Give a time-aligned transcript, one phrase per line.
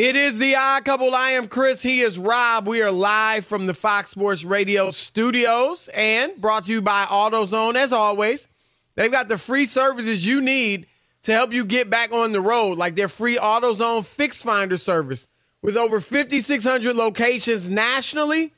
[0.00, 1.12] It is the odd couple.
[1.12, 1.82] I am Chris.
[1.82, 2.68] He is Rob.
[2.68, 7.74] We are live from the Fox Sports Radio studios and brought to you by AutoZone.
[7.74, 8.46] As always,
[8.94, 10.86] they've got the free services you need
[11.22, 15.26] to help you get back on the road, like their free AutoZone Fix Finder service.
[15.62, 18.52] With over 5,600 locations nationally,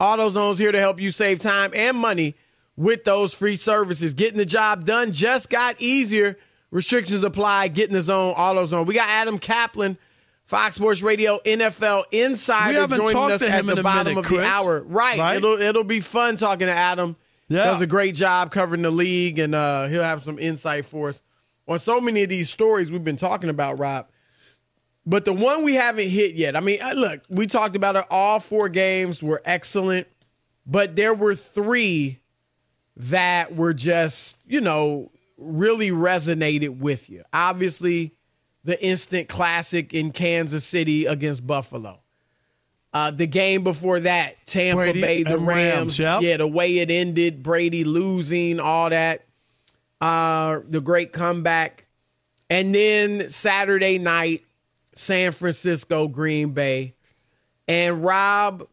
[0.00, 2.36] AutoZone's here to help you save time and money
[2.74, 4.14] with those free services.
[4.14, 6.38] Getting the job done just got easier.
[6.70, 7.68] Restrictions apply.
[7.68, 8.86] Getting the zone, AutoZone.
[8.86, 9.98] We got Adam Caplan
[10.48, 14.40] Fox Sports Radio NFL Insider joining us at the bottom minute, of Chris.
[14.40, 14.82] the hour.
[14.82, 15.18] Right.
[15.18, 15.36] Right?
[15.36, 17.16] It'll it'll be fun talking to Adam.
[17.48, 17.64] Yeah.
[17.64, 21.20] Does a great job covering the league, and uh, he'll have some insight for us
[21.66, 24.08] on so many of these stories we've been talking about, Rob.
[25.04, 26.56] But the one we haven't hit yet.
[26.56, 28.06] I mean, uh, look, we talked about it.
[28.10, 30.06] All four games were excellent,
[30.66, 32.20] but there were three
[32.96, 37.22] that were just, you know, really resonated with you.
[37.34, 38.14] Obviously,
[38.68, 42.00] the instant classic in Kansas City against Buffalo.
[42.92, 45.98] Uh, the game before that, Tampa Brady Bay, the Rams.
[45.98, 46.20] Rams, yep.
[46.20, 49.24] Yeah, the way it ended, Brady losing, all that.
[50.02, 51.86] Uh, the great comeback.
[52.50, 54.44] And then Saturday night,
[54.94, 56.94] San Francisco, Green Bay.
[57.68, 58.68] And Rob,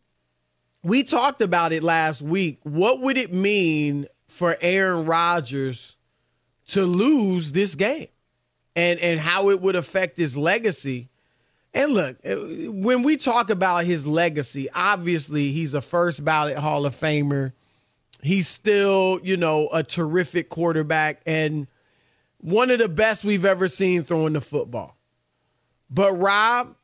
[0.84, 2.60] we talked about it last week.
[2.64, 5.96] What would it mean for Aaron Rodgers
[6.68, 8.08] to lose this game?
[8.76, 11.10] And and how it would affect his legacy.
[11.74, 12.36] And look, uh,
[12.72, 17.54] when we talk about his legacy, obviously he's a first ballot Hall of Famer.
[18.22, 21.68] He's still, you know, a terrific quarterback and
[22.40, 24.96] one of the best we've ever seen throwing the football.
[25.90, 26.76] But Rob,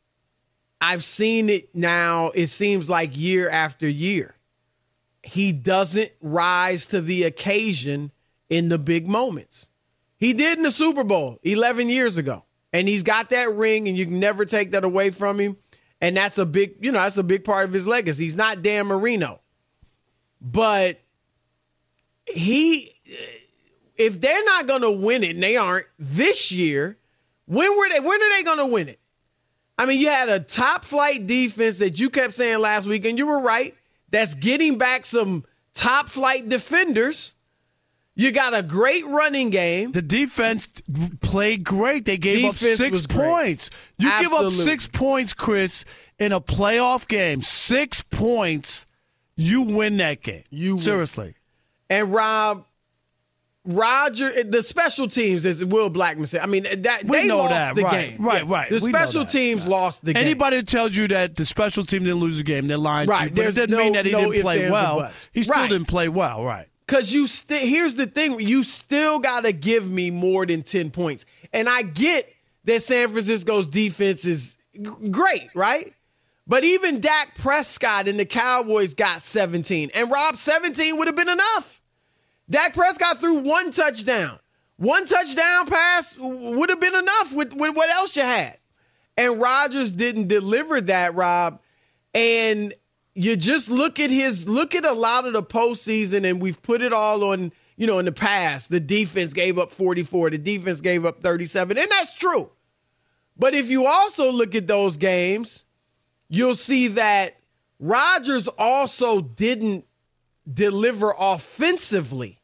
[0.79, 4.35] I've seen it now, it seems like year after year.
[5.23, 8.11] He doesn't rise to the occasion
[8.49, 9.69] in the big moments.
[10.21, 12.45] He did in the Super Bowl 11 years ago.
[12.71, 15.57] And he's got that ring, and you can never take that away from him.
[15.99, 18.23] And that's a big, you know, that's a big part of his legacy.
[18.23, 19.41] He's not Dan Marino.
[20.39, 21.01] But
[22.25, 22.95] he,
[23.97, 26.97] if they're not going to win it, and they aren't this year,
[27.45, 28.99] when were they, when are they going to win it?
[29.77, 33.17] I mean, you had a top flight defense that you kept saying last week, and
[33.17, 33.75] you were right.
[34.11, 37.35] That's getting back some top flight defenders.
[38.21, 39.91] You got a great running game.
[39.93, 40.71] The defense
[41.21, 42.05] played great.
[42.05, 43.27] They gave Defense up six was great.
[43.27, 43.69] points.
[43.97, 45.85] You give up six points, Chris,
[46.19, 47.41] in a playoff game.
[47.41, 48.85] Six points,
[49.35, 50.43] you win that game.
[50.51, 50.83] You win.
[50.83, 51.35] seriously.
[51.89, 52.65] And Rob,
[53.63, 56.41] Roger, the special teams, is Will Blackman said.
[56.41, 57.75] I mean, that We they know lost that.
[57.75, 58.25] the Right, game.
[58.25, 58.69] right, right.
[58.69, 60.23] The We special teams lost the game.
[60.23, 63.13] Anybody who tells you that the special team didn't lose the game, they're lying to
[63.13, 63.29] you.
[63.29, 65.11] But it doesn't mean that he no didn't play well.
[65.31, 65.69] He still Right.
[65.69, 66.67] didn't play well, right?
[66.91, 70.91] Because you still, here's the thing, you still got to give me more than 10
[70.91, 71.25] points.
[71.53, 72.27] And I get
[72.65, 74.57] that San Francisco's defense is
[75.09, 75.93] great, right?
[76.47, 79.91] But even Dak Prescott and the Cowboys got 17.
[79.95, 81.81] And Rob, 17 would have been enough.
[82.49, 84.37] Dak Prescott threw one touchdown.
[84.75, 88.57] One touchdown pass would have been enough with, with what else you had.
[89.17, 91.61] And Rodgers didn't deliver that, Rob.
[92.13, 92.73] And
[93.13, 96.81] you just look at his look at a lot of the postseason, and we've put
[96.81, 98.69] it all on, you know, in the past.
[98.69, 102.49] The defense gave up 44, the defense gave up 37, and that's true.
[103.37, 105.65] But if you also look at those games,
[106.29, 107.37] you'll see that
[107.79, 109.85] Rodgers also didn't
[110.51, 112.39] deliver offensively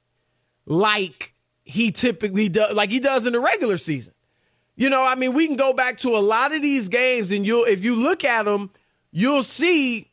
[0.66, 4.14] like he typically does, like he does in the regular season.
[4.76, 7.46] You know, I mean, we can go back to a lot of these games, and
[7.46, 8.70] you'll if you look at them,
[9.12, 10.07] you'll see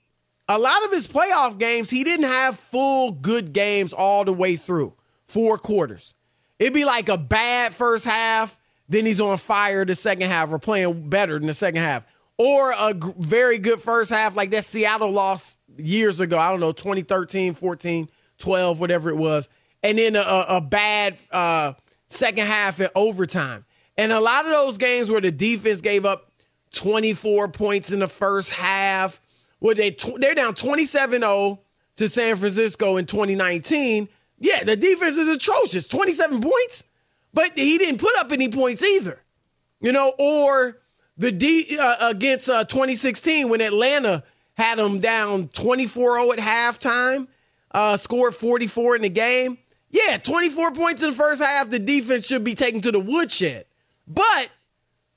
[0.49, 1.91] a lot of his playoff games.
[1.91, 4.95] He didn't have full good games all the way through
[5.27, 6.15] four quarters.
[6.59, 8.59] It'd be like a bad first half,
[8.89, 12.05] then he's on fire the second half, or playing better in the second half,
[12.39, 16.39] or a g- very good first half like that Seattle loss years ago.
[16.39, 18.09] I don't know, 2013, 14,
[18.39, 19.49] 12, whatever it was,
[19.83, 21.73] and then a, a, bad uh,
[22.09, 23.65] second half in overtime.
[23.97, 26.31] And a lot of those games where the defense gave up
[26.73, 29.21] 24 points in the first half,
[29.65, 31.59] where they tw- they're down 27-0
[31.97, 34.11] to San Francisco in 2019.
[34.39, 35.87] Yeah, the defense is atrocious.
[35.87, 36.85] 27 points,
[37.33, 39.23] but he didn't put up any points either.
[39.81, 40.83] You know, or
[41.17, 44.23] the D uh, against uh, 2016 when Atlanta
[44.53, 47.27] had them down 24-0 at halftime,
[47.71, 49.57] uh, scored 44 in the game.
[49.89, 51.71] Yeah, 24 points in the first half.
[51.71, 53.65] The defense should be taken to the woodshed,
[54.07, 54.51] but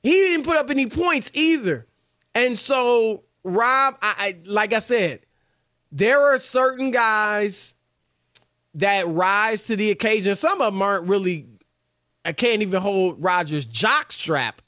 [0.03, 1.85] he didn't put up any points either.
[2.33, 5.21] And so, Rob, I, I like I said,
[5.91, 7.75] there are certain guys
[8.75, 10.35] that rise to the occasion.
[10.35, 11.47] Some of them aren't really.
[12.25, 14.61] I can't even hold Rodgers' jock strap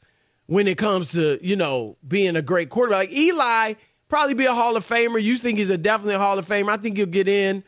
[0.45, 3.09] when it comes to you know being a great quarterback.
[3.09, 3.73] Like Eli,
[4.07, 5.21] probably be a Hall of Famer.
[5.21, 6.69] You think he's a definitely Hall of Famer?
[6.69, 7.63] I think he'll get in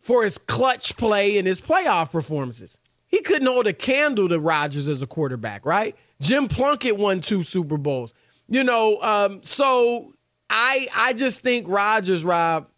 [0.00, 2.78] for his clutch play and his playoff performances.
[3.08, 5.96] He couldn't hold a candle to Rodgers as a quarterback, right?
[6.20, 8.14] Jim Plunkett won two Super Bowls.
[8.48, 10.14] You know, um, so
[10.48, 12.68] I I just think Rodgers, Rob,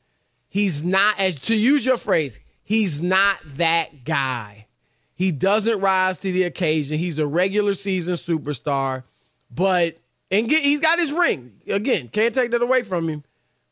[0.49, 4.67] he's not as to use your phrase, he's not that guy.
[5.15, 6.97] He doesn't rise to the occasion.
[6.97, 9.03] He's a regular season superstar,
[9.51, 9.97] but
[10.31, 11.55] and get, he's got his ring.
[11.67, 13.25] Again, can't take that away from him,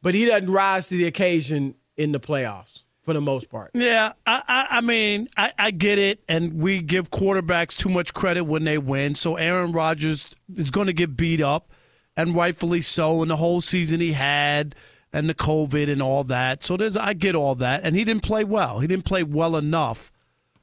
[0.02, 3.70] but he doesn't rise to the occasion in the playoffs for the most part.
[3.74, 8.12] Yeah, I, I, I mean, I, I get it, and we give quarterbacks too much
[8.12, 9.14] credit when they win.
[9.14, 11.70] So Aaron Rodgers is going to get beat up,
[12.16, 13.22] and rightfully so.
[13.22, 14.74] And the whole season he had,
[15.12, 16.64] and the COVID and all that.
[16.64, 18.80] So there's, I get all that, and he didn't play well.
[18.80, 20.12] He didn't play well enough.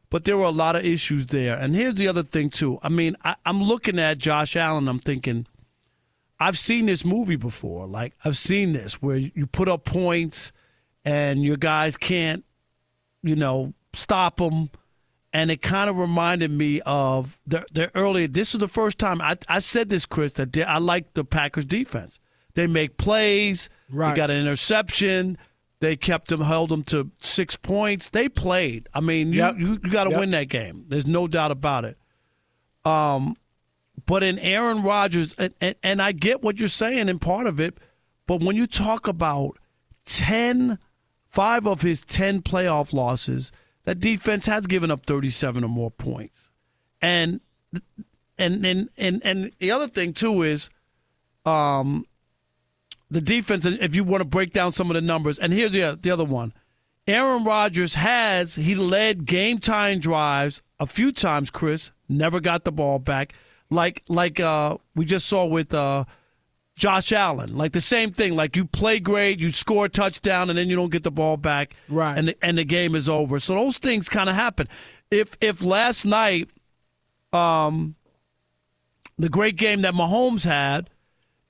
[0.09, 1.57] But there were a lot of issues there.
[1.57, 2.77] And here's the other thing too.
[2.83, 4.87] I mean, I, I'm looking at Josh Allen.
[4.87, 5.47] I'm thinking,
[6.39, 7.87] I've seen this movie before.
[7.87, 10.51] Like I've seen this where you put up points
[11.03, 12.45] and your guys can't,
[13.23, 14.69] you know, stop them.
[15.35, 18.27] And it kind of reminded me of the, the earlier.
[18.27, 21.65] This is the first time I, I said this, Chris, that I like the Packers
[21.65, 22.19] defense.
[22.53, 23.67] They make plays.
[23.89, 24.11] Right.
[24.11, 25.39] They got an interception.
[25.79, 28.09] They kept them, held them to six points.
[28.09, 28.87] They played.
[28.93, 29.55] I mean, you Yep.
[29.57, 30.19] you, you got to Yep.
[30.19, 30.85] win that game.
[30.87, 31.97] There's no doubt about it.
[32.85, 33.35] Um,
[34.05, 37.59] but in Aaron Rodgers, and, and, and I get what you're saying in part of
[37.59, 37.77] it,
[38.27, 39.57] but when you talk about
[40.05, 40.77] 10,
[41.27, 43.51] five of his 10 playoff losses,
[43.85, 46.49] that defense has given up 37 or more points.
[47.01, 47.41] And
[48.37, 50.69] and and and, and the other thing too is
[51.45, 52.05] um
[53.11, 55.97] the defense if you want to break down some of the numbers and here's the
[56.01, 56.53] the other one.
[57.05, 62.71] Aaron Rodgers has he led game time drives a few times, Chris, never got the
[62.71, 63.33] ball back.
[63.69, 66.05] Like like uh we just saw with uh
[66.75, 68.35] Josh Allen, like the same thing.
[68.35, 71.37] Like you play great, you score a touchdown, and then you don't get the ball
[71.37, 72.17] back, Right.
[72.17, 73.39] And the, and the game is over.
[73.39, 74.67] So those things kind of happen.
[75.11, 76.49] If if last night,
[77.31, 77.95] um,
[79.17, 80.89] the great game that Mahomes had,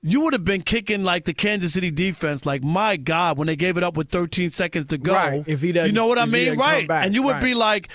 [0.02, 3.56] you would have been kicking like the Kansas City defense, like my God, when they
[3.56, 5.14] gave it up with 13 seconds to go.
[5.14, 6.86] Right, if he doesn't- you know what I mean, right?
[6.86, 7.42] back, and you would right.
[7.42, 7.88] be like,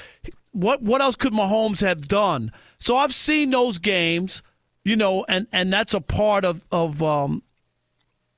[0.51, 2.51] what what else could Mahomes have done?
[2.79, 4.41] So I've seen those games,
[4.89, 7.43] you know, and and that's a part of of um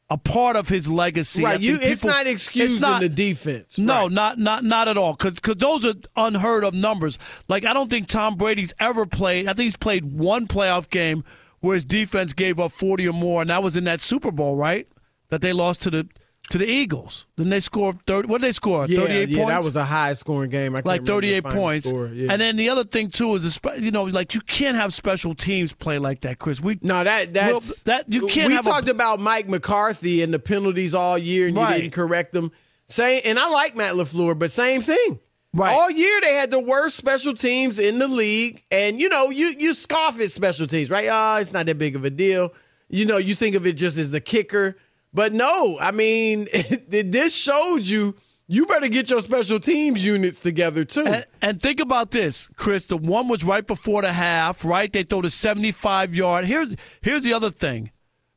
[0.09, 1.41] a part of his legacy.
[1.43, 3.77] Right, you it's people- not excusing it's not- the defense.
[3.79, 4.11] no, Right.
[4.11, 5.13] not not not at all.
[5.13, 7.17] Because Because those are unheard of numbers.
[7.47, 9.47] Like I don't think Tom Brady's ever played.
[9.47, 11.23] I think he's played one playoff game
[11.61, 14.57] where his defense gave up forty or more, and that was in that Super Bowl,
[14.57, 14.85] right?
[15.29, 16.07] That they lost to the
[16.51, 17.25] to the Eagles.
[17.37, 18.27] Then they scored thirty.
[18.27, 18.85] What did they score?
[18.87, 19.49] yeah, Thirty eight yeah, points.
[19.51, 20.75] that was a high scoring game.
[20.75, 21.87] I like remember the thirty eight points.
[21.87, 22.31] yeah.
[22.31, 25.73] And then the other thing too is, you know, like you can't have special teams
[25.73, 26.61] play like that, Chris.
[26.61, 30.21] We No, that that's Well, that- you can't We have a- talked about Mike McCarthy
[30.21, 31.75] and the penalties all year, and Right.
[31.75, 32.51] you didn't correct them.
[32.87, 35.19] Same, and I like Matt Lafleur, but same thing.
[35.53, 35.73] Right.
[35.73, 39.53] All year they had the worst special teams in the league, and you know you
[39.59, 41.07] you scoff at special teams, right?
[41.11, 42.53] Oh, it's not that big of a deal.
[42.89, 44.77] You know, you think of it just as the kicker,
[45.13, 46.47] but no, I mean,
[46.87, 48.15] this showed you
[48.47, 51.05] you better get your special teams units together too.
[51.05, 52.85] And, and think about this, Chris.
[52.85, 54.91] The one was right before the half, right?
[54.91, 56.45] They throw the 75 yard.
[56.45, 57.91] Here's here's the other thing.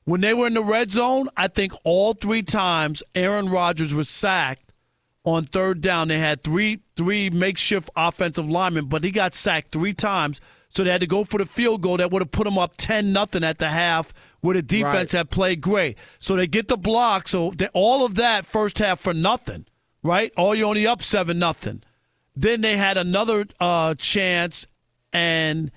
[0.04, 4.08] When they were in the red zone, I think all three times Aaron Rodgers was
[4.08, 4.72] sacked
[5.24, 6.08] on third down.
[6.08, 10.40] They had three three makeshift offensive linemen, but he got sacked three times.
[10.68, 12.74] So they had to go for the field goal that would have put them up
[12.76, 14.12] 10 nothing at the half
[14.44, 15.20] where the defense Right.
[15.20, 15.96] had played great.
[16.18, 17.28] So they get the block.
[17.28, 19.64] So they, all of that first half for nothing,
[20.02, 20.30] right?
[20.36, 21.82] All you only up 7 nothing.
[22.36, 24.66] Then they had another uh, chance,
[25.14, 25.70] and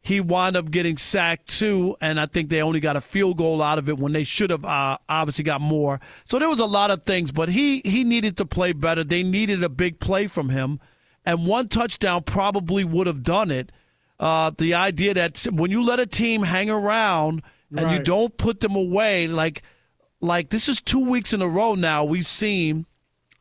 [0.00, 1.96] he wound up getting sacked too.
[2.00, 4.50] And I think they only got a field goal out of it when they should
[4.50, 5.98] have uh, obviously got more.
[6.24, 9.02] So there was a lot of things, but he he needed to play better.
[9.02, 10.78] They needed a big play from him,
[11.26, 13.72] and one touchdown probably would have done it.
[14.20, 17.42] Uh, the idea that when you let a team hang around
[17.76, 19.62] and you don't put them away, like
[20.20, 22.86] like this is two weeks in a row now we've seen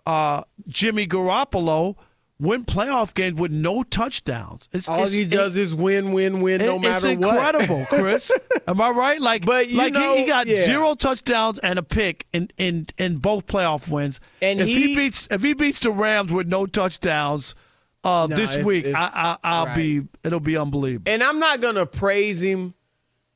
[0.06, 1.96] uh, Jimmy Garoppolo
[2.40, 4.68] win playoff games with no touchdowns.
[4.74, 7.36] It's, All it's- he does is win, win, win, no it- matter it's what.
[7.36, 8.30] incredible, Chris.
[8.68, 9.22] Am I right?
[9.22, 10.66] Like, But you like he- know, he, got yeah.
[10.66, 14.20] zero touchdowns and a pick in, in, in both playoff wins.
[14.42, 17.56] And if he, he- beats if he beats the Rams with no touchdowns
[18.04, 19.76] uh, No, this it's- week, it's- I, I, I'll right.
[19.78, 21.10] be it'll be unbelievable.
[21.10, 22.74] and I'm not gonna praise him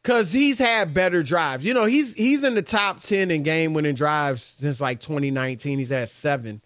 [0.08, 1.66] because he's had better drives.
[1.66, 5.80] You know, he's he's in the top ten in game winning drives since like 2019.
[5.80, 6.62] He's had seven.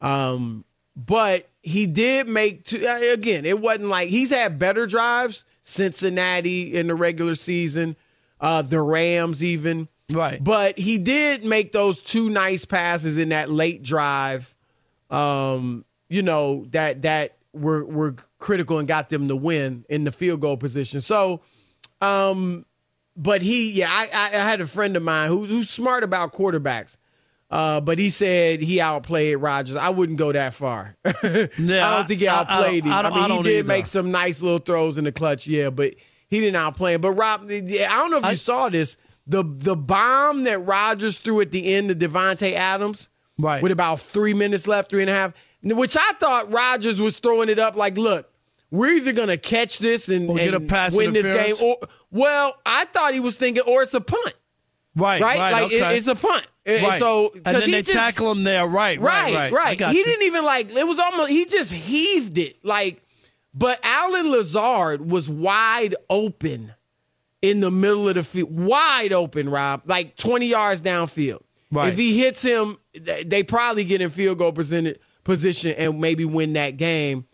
[0.00, 0.64] Um,
[0.96, 3.44] but he did make two uh, again.
[3.44, 5.44] It wasn't like he's had better drives.
[5.62, 7.94] Cincinnati in the regular season,
[8.40, 9.86] uh, the Rams even.
[10.10, 10.42] Right.
[10.42, 14.56] But he did make those two nice passes in that late drive.
[15.08, 20.10] Um, you know that that were were critical and got them to win in the
[20.10, 21.00] field goal position.
[21.00, 21.42] So,
[22.00, 22.66] um,
[23.16, 26.32] but he, yeah, I, I, I had a friend of mine who, who's smart about
[26.32, 26.96] quarterbacks.
[27.50, 29.76] Uh, but he said he outplayed Rodgers.
[29.76, 30.96] I wouldn't go that far.
[31.04, 33.06] Yeah, I don't think he I- I- outplayed I him.
[33.06, 33.68] I, mean, I he did either.
[33.68, 35.94] make some nice little throws in the clutch, yeah, but
[36.28, 37.02] he didn't outplay him.
[37.02, 38.96] But Rob, yeah, I don't know if you saw this.
[39.26, 43.62] The the bomb that Rodgers threw at the end to Davante Adams, Right.
[43.62, 47.50] with about three minutes left, three and a half, which I thought Rodgers was throwing
[47.50, 48.31] it up like, look,
[48.72, 51.76] we're either gonna catch this and, a and win this game, or
[52.10, 54.32] well, I thought he was thinking, or it's a punt,
[54.96, 55.38] right, right?
[55.38, 56.46] right, like it- it's a punt.
[56.64, 56.98] And right.
[56.98, 59.80] So and then he they just- tackle him there, right, Right, right, right.
[59.92, 60.04] He you.
[60.04, 62.64] didn't even like it was almost he just heaved it.
[62.64, 63.02] Like,
[63.52, 66.72] but Allen Lazard was wide open
[67.42, 68.56] in the middle of the field.
[68.56, 69.82] Wide open, Rob.
[69.86, 71.42] Like 20 yards downfield.
[71.72, 71.88] Right.
[71.88, 76.52] If he hits him, they probably get in field goal percentage position and maybe win
[76.52, 77.26] that game.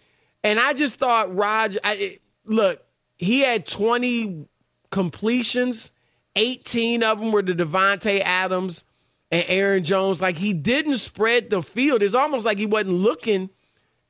[0.48, 2.82] And I just thought Roger I, look,
[3.16, 4.48] he had 20
[4.90, 5.92] completions,
[6.36, 8.84] 18 of them were to Davante Adams
[9.30, 10.22] and Aaron Jones.
[10.22, 12.02] Like he didn't spread the field.
[12.02, 13.50] It's almost like he wasn't looking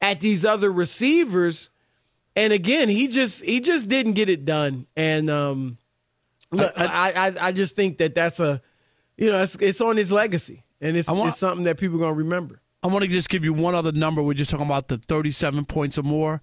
[0.01, 1.71] at these other receivers.
[2.37, 4.87] And again, he just he just didn't get it done.
[4.97, 5.79] And um,
[6.53, 8.63] look, I, I I just think that that's a
[9.17, 12.01] you know it's, it's on his legacy, and it's want- it's something that people are
[12.01, 12.61] gonna remember.
[12.83, 14.23] I want to just give you one other number.
[14.23, 16.41] We're just talking about the 37 points or more.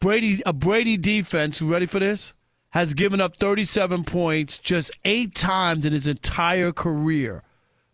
[0.00, 2.34] Brady, a Brady defense, you ready for this?
[2.70, 7.42] Has given up 37 points just eight times in his entire career.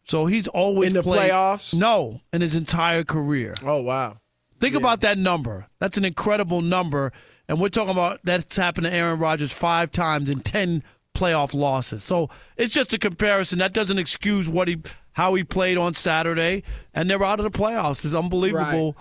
[0.04, 1.75] So he's always In the played- playoffs?
[1.75, 3.54] No, in his entire career.
[3.62, 4.18] Oh wow.
[4.59, 5.68] Think about that number.
[5.78, 7.12] That's an incredible number.
[7.49, 10.82] And we're talking about that's happened to Aaron Rodgers five times in 10
[11.14, 12.02] playoff losses.
[12.04, 13.59] So it's just a comparison.
[13.59, 14.78] That doesn't excuse what he
[15.12, 16.62] how he played on Saturday.
[16.95, 18.05] And they're out of the playoffs.
[18.05, 18.97] It's unbelievable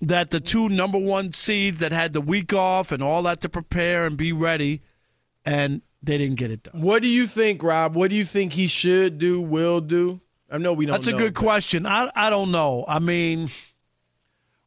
[0.00, 3.48] that the two number one seeds that had the week off and all that to
[3.48, 4.82] prepare and be ready,
[5.44, 6.80] and they didn't get it done.
[6.80, 7.94] What do you think, Rob?
[7.94, 10.20] What do you think he should do, will do?
[10.50, 10.94] I know we don't.
[10.94, 11.86] That's a good but- question.
[11.86, 12.84] I I don't know.
[12.88, 13.50] I mean,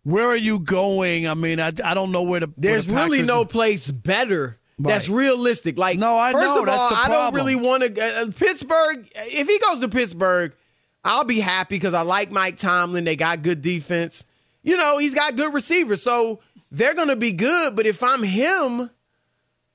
[0.04, 1.28] where are you going?
[1.28, 5.10] I mean, I, I don't know where where There's the really no place better that's
[5.10, 5.78] realistic.
[5.78, 8.02] Like, No, I first know, of that's all, I don't really want to.
[8.02, 9.08] Uh, Pittsburgh.
[9.16, 10.54] If he goes to Pittsburgh,
[11.04, 13.04] I'll be happy because I like Mike Tomlin.
[13.04, 14.26] They got good defense.
[14.64, 16.40] You know, he's got good receivers, so
[16.72, 17.76] they're going to be good.
[17.76, 18.90] But if I'm him,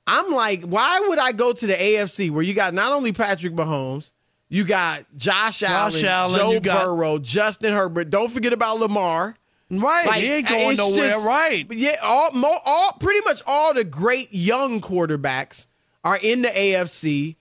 [0.07, 3.53] I'm like, why would I go to the AFC where you got not only Patrick
[3.53, 4.11] Mahomes,
[4.49, 8.09] you got Josh, Allen, Allen, Joe got- Burrow, Justin Herbert.
[8.09, 9.35] Don't forget about Lamar.
[9.71, 11.09] Right, he ain't going nowhere.
[11.11, 11.67] just- right.
[11.69, 12.31] Yeah, all,
[12.65, 15.67] all pretty much all the great young quarterbacks
[16.03, 17.35] are in the AFC.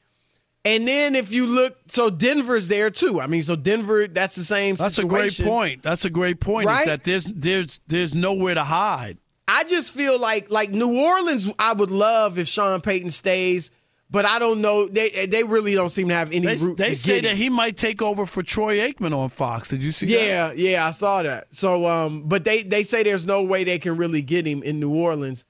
[0.68, 3.22] And then if you look, so Denver's there too.
[3.22, 5.82] I mean, so Denver, that's the same That's a great point.
[5.82, 6.66] That's a great point.
[6.66, 6.84] Right?
[6.84, 9.16] that there's there's there's nowhere to hide.
[9.48, 13.70] I just feel like like New Orleans, I would love if Sean Payton stays,
[14.10, 14.86] but I don't know.
[14.86, 17.78] They they really don't seem to have any They, root they say that he might
[17.78, 19.68] take over for Troy Aikman on Fox.
[19.68, 20.12] Did you see that?
[20.12, 21.46] Yeah, yeah, I saw that.
[21.50, 24.80] So, um, but they they say there's no way they can really get him in
[24.80, 25.46] New Orleans.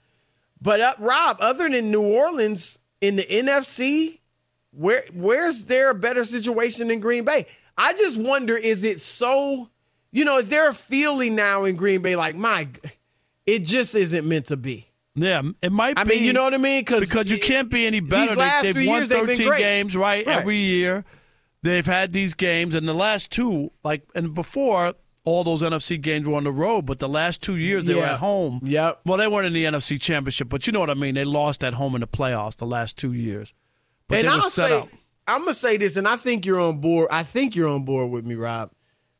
[0.63, 4.18] But uh, Rob, other than New Orleans in the NFC,
[4.79, 7.47] where where's there a better situation than Green Bay?
[7.77, 9.69] I just wonder, is it so?
[10.13, 12.69] You know, is there a feeling now in Green Bay like my,
[13.47, 14.87] it just isn't meant to be?
[15.15, 16.11] Yeah, it might be I be.
[16.15, 16.81] mean, you know what I mean?
[16.81, 18.29] because because you can't be any better.
[18.29, 19.59] These last they, few have won years, they've been 13 great.
[19.59, 20.39] games, right, Right.
[20.39, 21.05] Every year,
[21.63, 24.95] they've had these games, and the last two, like, and before
[25.25, 28.05] all those NFC games were on the road, but the last two years they were
[28.05, 28.61] at home.
[28.63, 29.01] Yep.
[29.05, 31.17] Well, they weren't in the NFC Championship, but you know what I mean.
[31.17, 33.53] They lost at home in the playoffs the last two years.
[34.09, 34.89] But and I'll say, up.
[35.27, 37.09] I'm gonna say this, and I think you're on board.
[37.11, 38.71] I think you're on board with me, Rob.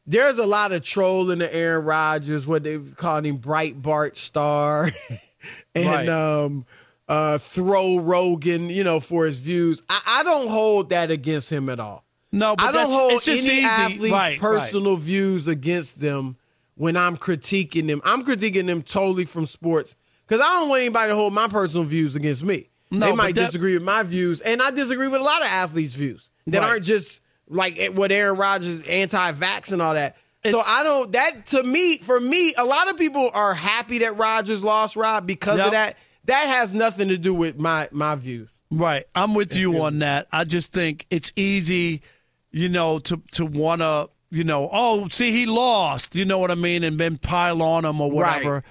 [0.07, 4.17] There's a lot of troll in the Aaron Rodgers, what they call him Bright Bart
[4.17, 4.91] Star,
[5.75, 6.09] and Right.
[6.09, 6.65] um,
[7.09, 9.83] uh, throw Rogan, you know, for his views.
[9.91, 12.05] I, I don't hold that against him at all.
[12.33, 13.63] No, but I don't hold it's any easy.
[13.65, 14.41] athlete's Right, right.
[14.41, 16.37] personal views against them
[16.75, 18.01] when I'm critiquing them.
[18.05, 19.95] I'm critiquing them totally from sports
[20.27, 22.69] because I don't want anybody to hold my personal views against me.
[22.91, 25.49] No, they might that- disagree with my views, and I disagree with a lot of
[25.49, 26.69] athletes' views that Right.
[26.69, 30.17] aren't just like eh, what Aaron Rodgers anti-vax and all that.
[30.49, 31.13] so I don't.
[31.13, 35.27] That to me, for me, a lot of people are happy that Rodgers lost Rob
[35.27, 35.67] because Yep.
[35.67, 35.97] of that.
[36.25, 38.49] That has nothing to do with my my views.
[38.71, 39.05] Right.
[39.15, 40.29] I'm with you on that.
[40.31, 42.03] I just think it's easy,
[42.51, 46.51] you know, to to want to, you know, oh, see, he lost, you know what
[46.51, 48.55] I mean, and then pile on him or whatever.
[48.57, 48.63] Right.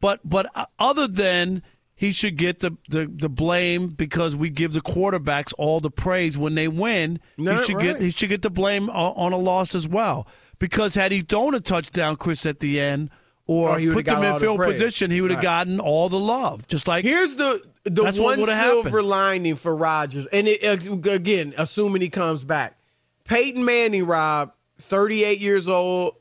[0.00, 1.62] But but uh, other than
[1.98, 6.36] he should get the, the, the blame because we give the quarterbacks all the praise
[6.36, 7.18] when they win.
[7.36, 10.26] He should get he should get the blame on, a loss as well.
[10.58, 13.10] Because had he thrown a touchdown, Chris, at the end,
[13.46, 15.42] or Oh, put them in the field position, he would have Right.
[15.44, 16.66] gotten all the love.
[16.66, 19.06] Just like Here's the the one silver happened.
[19.06, 22.78] lining for Rodgers, and it, again, assuming he comes back.
[23.24, 26.16] Peyton Manning, Rob, 38 years old,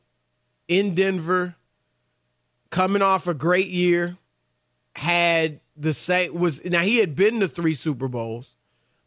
[0.68, 1.56] in Denver,
[2.70, 4.18] coming off a great year,
[4.96, 8.56] had the same was now he had been to three Super Bowls,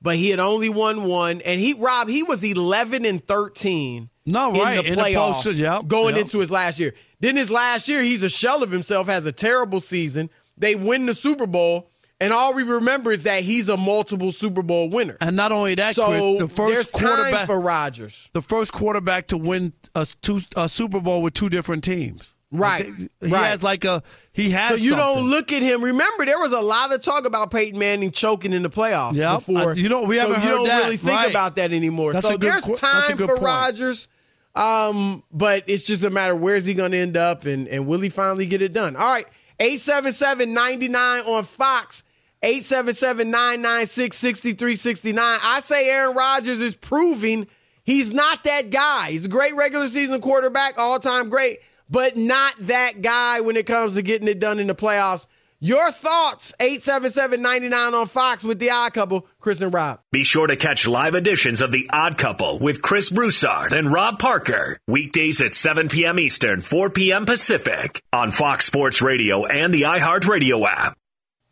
[0.00, 4.10] but he had only won one, and he Rob he was 11 and 13.
[4.26, 6.24] No, right, in the playoffs, postseason, yep, going yep.
[6.24, 6.94] into his last year.
[7.20, 10.28] Then his last year, he's a shell of himself, has a terrible season.
[10.58, 14.62] They win the Super Bowl, and all we remember is that he's a multiple Super
[14.62, 15.16] Bowl winner.
[15.20, 18.30] And not only that, So Chris, the there's first time quarterback for Rodgers.
[18.34, 22.34] the first quarterback to win a, two, a Super Bowl with two different teams.
[22.50, 23.48] Right, He right.
[23.48, 24.02] has like a
[24.32, 24.70] he has.
[24.70, 25.84] So you don't look at him.
[25.84, 29.44] Remember, there was a lot of talk about Peyton Manning choking in the playoffs Yep.
[29.46, 29.72] before.
[29.72, 30.84] I- you know, we so haven't you don't that.
[30.84, 31.28] really think Right.
[31.30, 32.14] about that anymore.
[32.14, 33.42] That's so good there's qu- that's a time for point.
[33.42, 34.08] Rodgers,
[34.54, 37.86] um, but it's just a matter of where's he going to end up and and
[37.86, 38.96] will he finally get it done?
[38.96, 39.26] All right,
[39.60, 42.02] 877-99 on Fox.
[42.44, 45.18] 877-996-6369.
[45.18, 47.46] I say Aaron Rodgers is proving
[47.84, 49.10] he's not that guy.
[49.10, 53.94] He's a great regular season quarterback, all-time great, but not that guy when it comes
[53.94, 55.26] to getting it done in the playoffs.
[55.60, 59.98] Your thoughts, 877-99 on Fox with the odd couple, Chris and Rob.
[60.12, 64.20] Be sure to catch live editions of The Odd Couple with Chris Broussard and Rob
[64.20, 64.78] Parker.
[64.86, 66.20] Weekdays at 7 p.m.
[66.20, 67.26] Eastern, 4 p.m.
[67.26, 70.96] Pacific on Fox Sports Radio and the iHeartRadio app.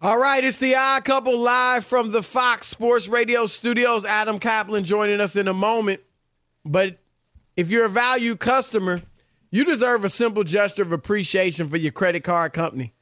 [0.01, 4.05] All right, it's the odd couple live from the Fox Sports Radio studios.
[4.05, 6.01] Adam Caplan joining us in a moment.
[6.65, 6.99] But
[7.57, 9.03] if you're a value customer,
[9.51, 12.93] you deserve a simple gesture of appreciation for your credit card company.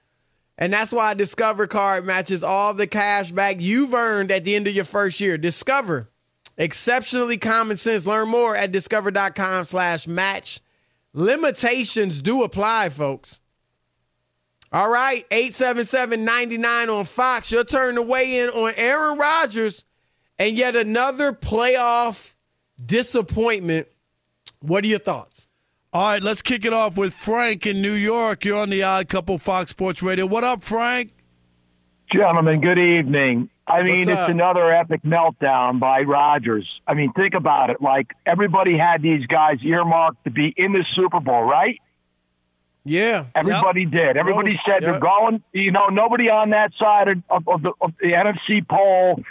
[0.56, 4.68] And that's why Discover Card matches all the cash back you've earned at the end
[4.68, 5.36] of your first year.
[5.36, 6.10] Discover.
[6.56, 8.06] Exceptionally common sense.
[8.06, 10.60] Learn more at discover.com slash match.
[11.12, 13.40] Limitations do apply, folks.
[14.72, 17.52] All right, 877-99 on Fox.
[17.52, 19.84] Your turn to weigh in on Aaron Rodgers
[20.38, 22.34] and yet another playoff
[22.84, 23.86] disappointment.
[24.60, 25.48] What are your thoughts?
[25.94, 28.44] All right, let's kick it off with Frank in New York.
[28.44, 30.26] You're on the Odd Couple Fox Sports Radio.
[30.26, 31.12] What up, Frank?
[32.12, 33.48] Gentlemen, good evening.
[33.64, 34.28] I mean, What's it's up?
[34.28, 36.68] another epic meltdown by Rodgers.
[36.84, 37.80] I mean, think about it.
[37.80, 41.78] Like, everybody had these guys earmarked to be in the Super Bowl, right?
[42.84, 43.26] Yeah.
[43.32, 44.16] Everybody did.
[44.16, 44.90] Everybody Most- said yep.
[44.90, 45.44] they're going.
[45.52, 49.22] You know, nobody on that side of, of, the, of the NFC poll,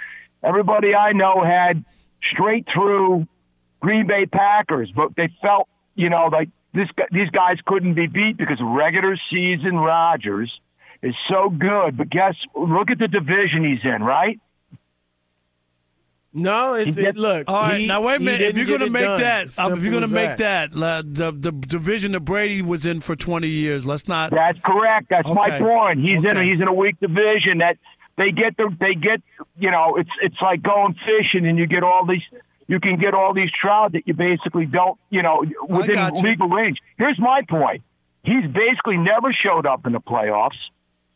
[0.41, 1.83] everybody I know had
[2.31, 3.27] straight through
[3.81, 6.87] Green Bay Packers, but they felt, you know, like this.
[7.11, 10.51] These guys couldn't be beat because regular season Rodgers
[11.01, 11.97] is so good.
[11.97, 14.39] But guess, look at the division he's in, right?
[16.35, 17.47] No, it's, He it, look.
[17.47, 18.41] All right, he- now wait a minute.
[18.41, 19.21] If you're going to make done.
[19.21, 22.63] that, As um, if you're going to make that, la- the the division that Brady
[22.63, 24.31] was in for 20 years, let's not.
[24.31, 25.07] That's correct.
[25.11, 25.99] That's my point.
[25.99, 27.77] He's in a, he's in a weak division that
[28.17, 29.21] they get the they get
[29.59, 32.21] you know it's it's like going fishing and you get all these
[32.67, 36.21] you can get all these trout that you basically don't you know within you.
[36.21, 36.77] legal range.
[36.97, 37.83] Here's my point.
[38.23, 40.51] He's basically never showed up in the playoffs.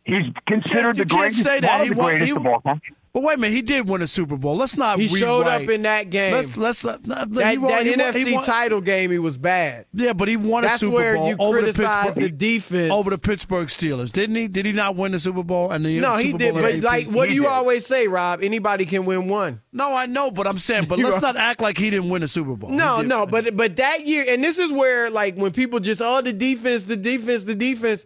[0.04, 1.72] He's considered you the can't greatest, say that.
[1.80, 2.82] one of the greatest he- of all time.
[3.17, 4.56] But wait a minute, he did win a Super Bowl.
[4.56, 4.99] Let's not.
[4.99, 6.34] He showed up in that game.
[6.34, 9.38] Let's let's uh, that, he that he won- NFC he won- title game, he was
[9.38, 9.88] bad.
[9.91, 12.91] Yeah, but he won a Super where Bowl you over the criticize Pittsburgh the defense.
[12.91, 14.47] over the Pittsburgh Steelers, didn't he?
[14.47, 15.71] Did he not win the Super Bowl?
[15.71, 16.53] And the No, Super he did.
[16.53, 16.84] Bowl But MVP?
[16.84, 17.49] like, what do you did.
[17.49, 18.43] always say, Rob?
[18.43, 19.62] Anybody can win one.
[19.73, 22.27] No, I know, but I'm saying, but let's not act like he didn't win a
[22.27, 22.69] Super Bowl.
[22.69, 26.21] No, no, but but that year, and this is where like when people just oh
[26.21, 28.06] the defense, the defense, the defense.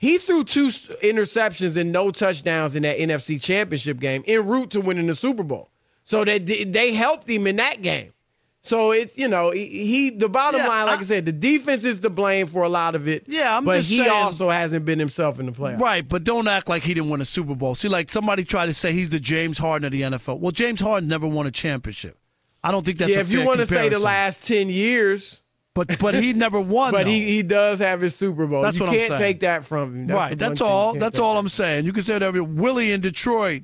[0.00, 4.80] He threw two interceptions and no touchdowns in that NFC Championship game en route to
[4.80, 5.70] winning the Super Bowl.
[6.04, 8.14] So that they, they helped him in that game.
[8.62, 11.32] So it's you know he, he the bottom Yeah, line, like I, I- said, the
[11.32, 13.24] defense is to blame for a lot of it.
[13.26, 15.80] Yeah, I'm but just he saying- also hasn't been himself in the playoffs.
[15.80, 17.74] Right, but don't act like he didn't win a Super Bowl.
[17.74, 20.40] See, like somebody tried to say he's the James Harden of the NFL.
[20.40, 22.18] Well, James Harden never won a championship.
[22.64, 25.40] I don't think that's yeah, a if you want to say the last ten years,
[25.88, 26.92] but but he never won.
[26.92, 27.10] But though.
[27.10, 28.62] he, he does have his Super Bowl.
[28.62, 29.20] That's you what I'm can't saying.
[29.20, 30.06] take that from him.
[30.08, 30.38] That's right.
[30.38, 30.94] That's one thing you all.
[30.94, 31.86] That's all I'm saying.
[31.86, 32.44] You can say whatever.
[32.44, 33.62] Willie in Detroit.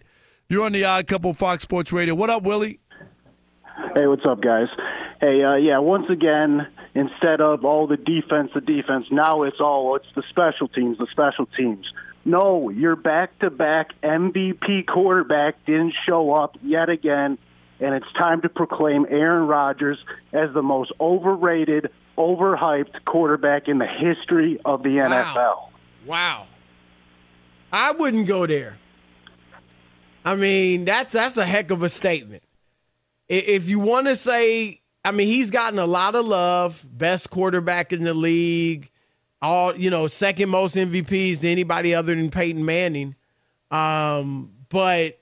[0.48, 2.14] You're on the Odd Couple Fox Sports Radio.
[2.14, 2.81] What up, Willie?
[3.94, 4.68] Hey, what's up, guys?
[5.20, 9.96] Hey, uh, yeah, once again, instead of all the defense, the defense, now it's all
[9.96, 11.87] it's the special teams, the special teams.
[12.24, 17.38] No, your back-to-back MVP quarterback didn't show up yet again,
[17.81, 19.99] and it's time to proclaim Aaron Rodgers
[20.33, 25.69] as the most overrated, overhyped quarterback in the history of the NFL.
[26.07, 26.47] Wow.
[27.73, 28.79] I wouldn't go there.
[30.25, 32.43] I mean, that's that's a heck of a statement.
[33.29, 37.93] If you want to say, I mean, he's gotten a lot of love, best quarterback
[37.93, 38.91] in the league,
[39.43, 43.15] all you know, second most MVPs to anybody other than Peyton Manning.
[43.71, 45.21] Um, but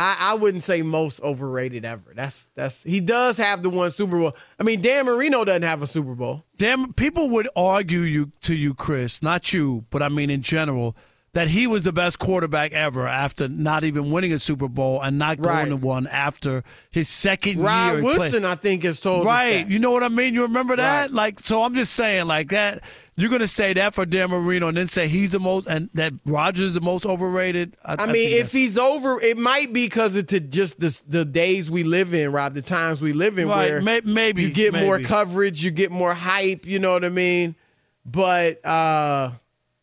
[0.00, 2.12] I, I wouldn't say most overrated ever.
[2.14, 4.36] That's that's he does have the one Super Bowl.
[4.58, 6.44] I mean, Dan Marino doesn't have a Super Bowl.
[6.56, 10.96] Damn, people would argue you to you, Chris, not you, but I mean in general,
[11.32, 15.18] that he was the best quarterback ever after not even winning a Super Bowl and
[15.18, 15.68] not going Right.
[15.68, 18.02] to one after his second Rod year.
[18.02, 19.68] Woodson, I think, has told Right.
[19.68, 20.32] You know what I mean?
[20.32, 21.00] You remember that?
[21.02, 21.10] Right.
[21.10, 22.82] Like, so I'm just saying, like that.
[23.18, 26.12] You're gonna say that for Dan Marino, and then say he's the most, and that
[26.24, 27.76] Rodgers is the most overrated.
[27.84, 31.24] I mean, think if he's over, it might be because of to just the the
[31.24, 34.50] days we live in, Rob, the times we live in, Right, where may- maybe, you
[34.50, 36.64] get more coverage, you get more hype.
[36.64, 37.56] You know what I mean?
[38.06, 39.32] But uh,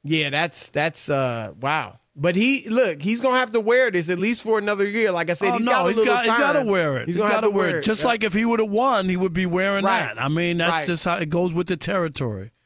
[0.04, 2.00] yeah, that's that's uh, wow.
[2.15, 5.12] But he look, he's gonna have to wear this at least for another year.
[5.12, 6.36] Like I said, Oh, he's no, got a he's little got, time.
[6.36, 7.08] He's got to wear it.
[7.08, 7.84] He's He's gonna got have to to wear wear it.
[7.84, 8.08] Just Yeah.
[8.08, 10.15] like if he would have won, he would be wearing Right.
[10.15, 10.21] that.
[10.24, 10.88] I mean, that's Right.
[10.88, 12.52] just how it goes with the territory.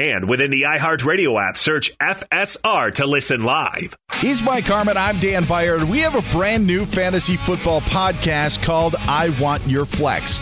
[0.00, 3.96] And within the iHeartRadio app, search FSR to listen live.
[4.20, 4.96] He's Mike Harmon.
[4.96, 5.74] I'm Dan Beyer.
[5.74, 10.38] and We have a brand new fantasy football podcast called I Want Your Flex.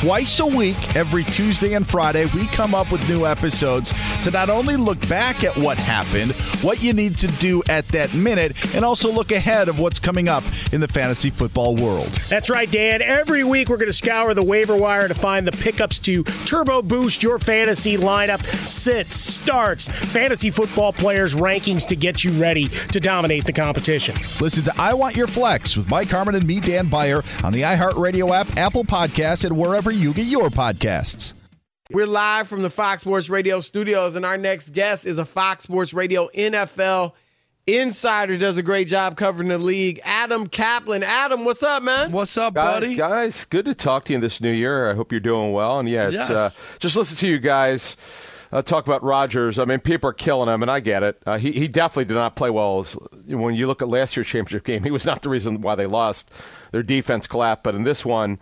[0.00, 4.50] Twice a week, every Tuesday and Friday, we come up with new episodes to not
[4.50, 8.84] only look back at what happened, what you need to do at that minute, and
[8.84, 12.12] also look ahead of what's coming up in the fantasy football world.
[12.28, 13.00] That's right, Dan.
[13.00, 16.82] Every week we're going to scour the waiver wire to find the pickups to turbo
[16.82, 18.40] boost your fantasy lineup,
[18.98, 24.14] sits, starts, fantasy football players' rankings to get you ready to dominate the competition.
[24.40, 27.62] Listen to I Want Your Flex with Mike Harmon and me, Dan Beyer, on the
[27.62, 31.32] iHeartRadio app, Apple Podcasts, and wherever you get your podcasts.
[31.92, 35.62] We're live from the Fox Sports Radio studios, and our next guest is a Fox
[35.64, 37.12] Sports Radio NFL
[37.68, 38.36] insider.
[38.36, 40.00] Does a great job covering the league.
[40.04, 41.02] Adam Caplan.
[41.02, 42.10] Adam, what's up, man?
[42.10, 42.94] What's up, Guys, buddy?
[42.96, 44.90] guys, good to talk to you this new year.
[44.90, 45.78] I hope you're doing well.
[45.78, 46.30] And yeah, it's Yes.
[46.30, 47.96] uh, just listen to you guys
[48.52, 49.58] uh, talk about Rodgers.
[49.58, 51.22] I mean, people are killing him, and I get it.
[51.26, 52.84] Uh, he he definitely did not play well.
[53.26, 55.86] When you look at last year's championship game, he was not the reason why they
[55.86, 56.30] lost.
[56.72, 58.38] Their defense collapsed, but in this one.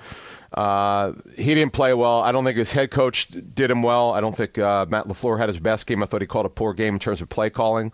[0.54, 2.22] Uh, he didn't play well.
[2.22, 4.12] I don't think his head coach did him well.
[4.12, 6.02] I don't think uh, Matt LaFleur had his best game.
[6.02, 7.92] I thought he called a poor game in terms of play calling.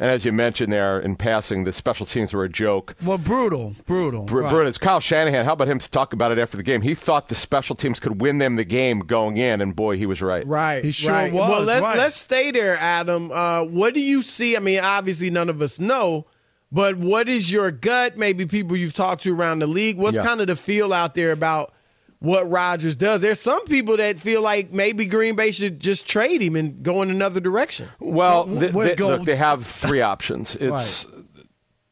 [0.00, 2.94] And as you mentioned there in passing, the special teams were a joke.
[3.04, 4.24] Well, brutal, brutal.
[4.26, 4.50] Br- right.
[4.50, 6.82] Brutus, Kyle Shanahan, how about him talk about it after the game?
[6.82, 10.06] He thought the special teams could win them the game going in, and boy, he
[10.06, 10.46] was right.
[10.46, 10.84] Right.
[10.84, 11.32] He sure right.
[11.32, 11.96] was, Well, let's right.
[11.98, 13.32] let's stay there, Adam.
[13.32, 14.56] Uh, what do you see?
[14.56, 16.26] I mean, obviously none of us know,
[16.70, 18.16] but what is your gut?
[18.16, 19.96] Maybe people you've talked to around the league.
[19.98, 20.24] What's Yeah.
[20.24, 21.72] kind of the feel out there about
[22.20, 23.20] what Rodgers does?
[23.20, 27.02] There's some people that feel like maybe Green Bay should just trade him and go
[27.02, 27.88] in another direction.
[28.00, 30.56] Well, Wh- th- where look, they have three options.
[30.56, 31.06] It's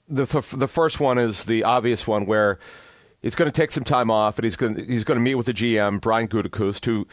[0.08, 0.24] the
[0.56, 2.58] the first one is the obvious one where
[3.22, 5.46] he's going to take some time off, and he's going he's going to meet with
[5.46, 7.06] the GM Brian Gutekunst, who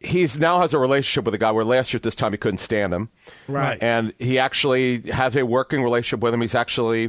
[0.00, 2.38] he's now has a relationship with a guy where last year at this time he
[2.38, 3.08] couldn't stand him,
[3.48, 3.82] Right.
[3.82, 6.40] And he actually has a working relationship with him.
[6.40, 7.06] He's actually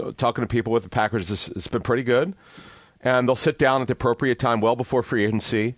[0.00, 1.30] uh, talking to people with the Packers.
[1.30, 2.34] It's, it's been pretty good,
[3.02, 5.74] and they'll sit down at the appropriate time, well before free agency.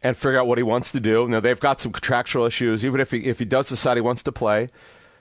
[0.00, 1.26] And figure out what he wants to do.
[1.26, 2.84] Now they've got some contractual issues.
[2.84, 4.68] Even if he if he does decide he wants to play,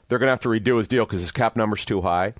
[0.08, 2.36] they're going to have to redo his deal because his cap number's too high.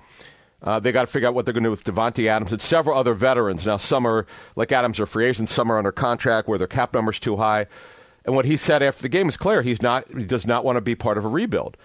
[0.62, 2.60] Uh, they got to figure out what they're going to do with Davante Adams and
[2.60, 3.64] several other veterans.
[3.64, 6.94] Now, some are like Adams are free agents, some are under contract where their cap
[6.94, 7.66] number's too high.
[8.24, 10.76] And what he said after the game is clear: he's not, he does not want
[10.76, 11.76] to be part of a rebuild.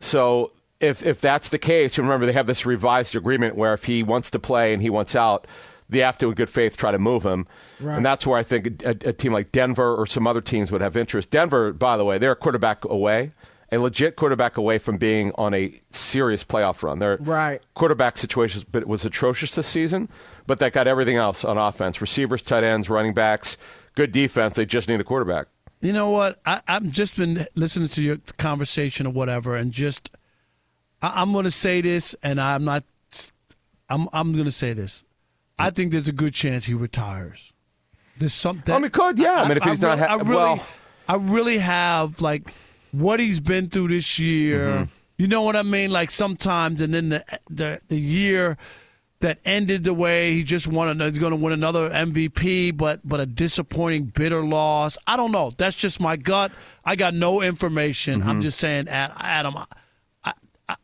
[0.00, 4.02] So, if if that's the case, remember they have this revised agreement where if he
[4.02, 5.46] wants to play and he wants out,
[5.92, 7.46] they have to, in good faith, try to move him.
[7.80, 10.80] And that's where I think a, a team like Denver or some other teams would
[10.80, 11.30] have interest.
[11.30, 13.32] Denver, by the way, they're a quarterback away,
[13.70, 16.98] a legit quarterback away from being on a serious playoff run.
[16.98, 17.60] Their Right.
[17.74, 20.08] quarterback situation but it was atrocious this season,
[20.46, 23.56] but that got everything else on offense: receivers, tight ends, running backs,
[23.94, 24.56] good defense.
[24.56, 25.46] They just need a quarterback.
[25.80, 26.38] You know what?
[26.46, 30.10] I, I've just been listening to your conversation or whatever, and just
[31.00, 32.84] I, I'm going to say this, and I'm not.
[33.88, 35.02] I'm I'm going to say this.
[35.62, 37.52] I think there's a good chance he retires.
[38.18, 38.74] There's something.
[38.74, 39.42] I mean, could yeah.
[39.42, 40.66] I, mean, if he's not, really, ha- I really, well,
[41.08, 42.52] I really have like
[42.92, 44.66] what he's been through this year.
[44.66, 44.84] Mm-hmm.
[45.18, 45.90] You know what I mean?
[45.90, 48.58] Like sometimes, and then the the the year
[49.22, 51.00] that ended the way he just won.
[51.00, 54.98] He's going to win another MVP, but but a disappointing, bitter loss.
[55.06, 55.52] I don't know.
[55.56, 56.52] That's just my gut.
[56.84, 58.20] I got no information.
[58.20, 58.28] Mm-hmm.
[58.28, 59.54] I'm just saying, Ad- Adam.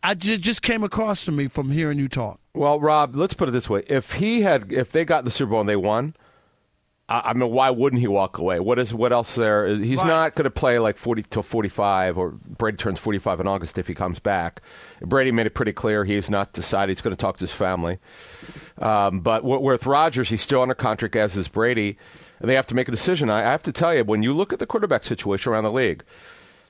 [0.02, 2.40] I, just came across to me from hearing you talk.
[2.54, 5.50] Well, Rob, let's put it this way: if he had, if they got the Super
[5.52, 6.14] Bowl and they won,
[7.08, 8.58] I, I mean, why wouldn't he walk away?
[8.60, 9.68] What is what else there?
[9.68, 10.06] He's Right.
[10.06, 13.86] not going to play like forty till forty-five, or Brady turns forty-five in August if
[13.86, 14.60] he comes back.
[15.00, 16.90] Brady made it pretty clear he's not decided.
[16.96, 17.98] He's going to talk to his family.
[18.78, 21.96] Um, but w- with Rodgers, he's still under contract, as is Brady.
[22.40, 23.30] And They have to make a decision.
[23.30, 25.72] I, I have to tell you, when you look at the quarterback situation around the
[25.72, 26.04] league,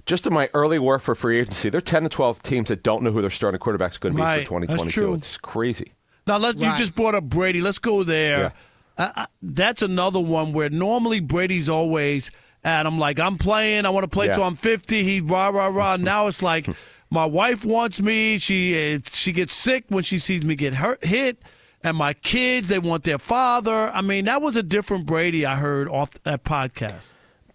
[0.09, 2.83] just in my early work for free agency, there are 10 to 12 teams that
[2.83, 4.49] don't know who their starting quarterback is going to be Right.
[4.49, 5.01] for That's 2022.
[5.01, 5.15] true.
[5.15, 5.93] It's crazy.
[6.27, 7.61] Now, let you just brought up Brady.
[7.61, 8.53] Let's go there.
[8.97, 12.31] Uh, uh, that's another one where normally Brady's always
[12.65, 13.87] and I'm like I'm playing.
[13.87, 14.35] I want to play Yeah.
[14.35, 15.05] till I'm 50.
[15.05, 15.97] He rah rah rah.
[16.01, 16.67] now it's like
[17.11, 18.39] my wife wants me.
[18.39, 21.41] She uh, she gets sick when she sees me get hurt hit.
[21.85, 23.93] And my kids, they want their father.
[23.95, 27.07] I mean, that was a different Brady I heard off that podcast.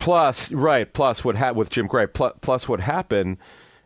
[0.04, 0.92] Plus, right.
[0.94, 2.08] Plus, what happened with Jim Gray?
[2.08, 3.38] Plus, plus, what happened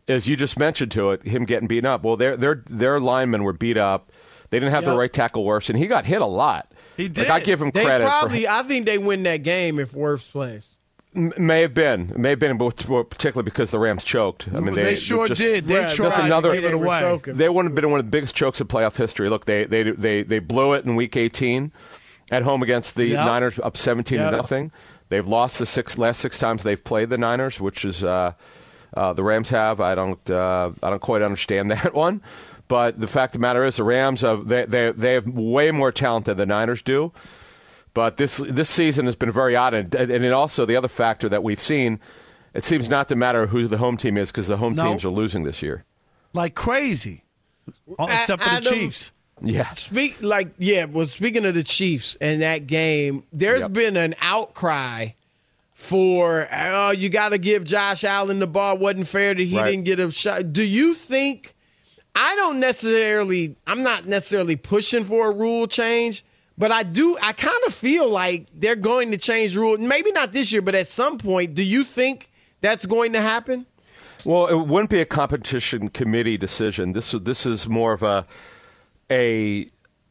[0.08, 2.04] is you just mentioned to it him getting beaten up.
[2.04, 4.12] Well, their their their linemen were beat up.
[4.50, 6.72] They didn't have the right tackle Wirfs, and he got hit a lot.
[6.96, 7.30] He Like, did.
[7.30, 8.06] I give him They credit.
[8.06, 10.76] for- probably, I think they win that game if Wirfs plays.
[11.16, 12.76] M- may have been, may have been, but
[13.10, 14.48] particularly because the Rams choked.
[14.54, 15.68] I mean, they, they, sure just- did.
[15.68, 17.20] They Right, tried another- to give it They away.
[17.26, 19.30] They would have been one of the biggest chokes of playoff history.
[19.30, 21.72] Look, they they they they, they blew it in Week 18
[22.32, 23.26] at home against the Yep.
[23.26, 24.32] Niners, up 17 Yep.
[24.32, 24.72] to nothing.
[25.10, 28.34] They've lost the six last six times they've played the Niners, which is uh,
[28.94, 29.80] uh, the Rams have.
[29.82, 32.22] I don't uh, I don't quite understand that one,
[32.68, 35.72] but the fact of the matter is the Rams have they they they have way
[35.72, 37.12] more talent than the Niners do.
[37.94, 41.30] But this this season has been very odd, and, and it also the other factor
[41.30, 42.00] that we've seen.
[42.54, 44.84] It seems not to matter who the home team is because the home No.
[44.90, 45.84] teams are losing this year.
[46.34, 47.24] Like crazy.
[48.00, 49.12] Except for the Adam- Chiefs.
[49.42, 49.70] Yeah.
[49.72, 50.86] Speak like yeah.
[50.86, 53.74] Well, speaking of the Chiefs and that game, there's Yep.
[53.74, 55.10] been an outcry
[55.74, 58.78] for oh, you got to give Josh Allen the ball.
[58.78, 59.72] wasn't fair that he Right.
[59.72, 60.54] didn't get a shot.
[60.54, 61.54] Do you think?
[62.16, 63.56] I don't necessarily.
[63.68, 66.26] I'm not necessarily pushing for a rule change,
[66.58, 67.16] but I do.
[67.22, 69.78] I kind of feel like they're going to change rule.
[69.78, 71.54] Maybe not this year, but at some point.
[71.54, 73.68] Do you think that's going to happen?
[74.26, 76.94] Well, it wouldn't be a competition committee decision.
[76.94, 78.26] This is this is more of a
[79.12, 79.68] a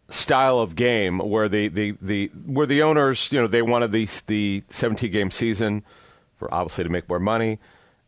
[0.09, 4.09] style of game where the, the, the where the owners you know they wanted the
[4.26, 5.85] the 17 game season
[6.37, 7.59] for obviously to make more money.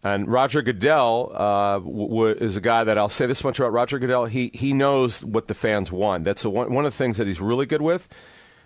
[0.04, 3.98] And Roger Goodell uh, w- is a guy that I'll say this much about Roger
[3.98, 4.26] Goodell.
[4.26, 6.24] He he knows what the fans want.
[6.24, 8.08] That's one one of the things that he's really good with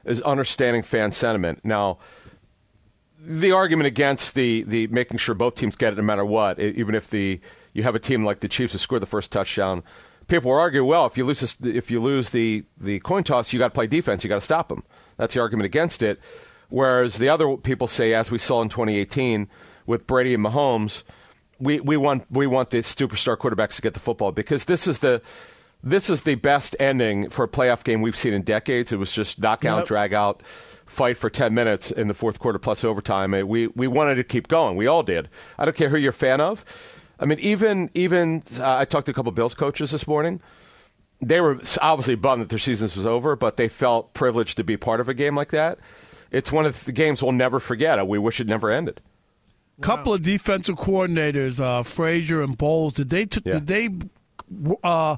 [0.05, 1.61] is understanding fan sentiment.
[1.65, 1.99] Now,
[3.19, 6.95] the argument against the, the making sure both teams get it no matter what, even
[6.95, 7.41] if the
[7.73, 9.83] you have a team like the Chiefs who scored the first touchdown,
[10.33, 13.53] people will argue, well, if you lose this, if you lose the, the coin toss,
[13.53, 14.83] you got to play defense, you got to stop them.
[15.19, 16.19] That's the argument against it.
[16.71, 19.47] Whereas the other people say, as we saw in 2018
[19.85, 21.03] with Brady and Mahomes,
[21.61, 25.01] we, we want we want the superstar quarterbacks to get the football because this is
[25.01, 25.21] the
[25.85, 28.91] this is the best ending for a playoff game we've seen in decades.
[28.91, 29.87] It was just knockout, Yep.
[29.87, 30.43] drag out,
[30.87, 33.33] fight for 10 minutes in the fourth quarter plus overtime.
[33.47, 34.77] We, we wanted to keep going.
[34.77, 35.29] We all did.
[35.59, 36.65] I don't care who you're a fan of.
[37.23, 40.43] I mean, even, even uh, I talked to a couple Bills coaches this morning.
[41.21, 44.77] They were obviously bummed that their season was over, but they felt privileged to be
[44.77, 45.79] part of a game like that.
[46.33, 48.05] It's one of the games we'll never forget.
[48.09, 49.01] We wish it never ended.
[49.81, 53.53] couple of defensive coordinators, uh, Frazier and Bowles, did they t- Yeah.
[53.61, 53.89] did they
[54.83, 55.17] uh,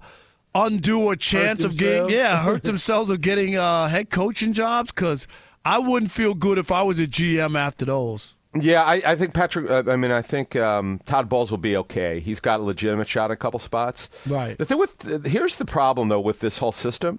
[0.54, 4.92] undo a chance of getting yeah hurt themselves of getting uh, head coaching jobs?
[4.92, 5.26] Because
[5.64, 8.33] I wouldn't feel good if I was a GM after those.
[8.60, 9.68] Yeah, I, I think Patrick.
[9.68, 12.20] Uh, I mean, I think um, Todd Bowles will be okay.
[12.20, 14.08] He's got a legitimate shot in a couple spots.
[14.28, 14.56] Right.
[14.56, 17.18] The thing with here's the problem though with this whole system,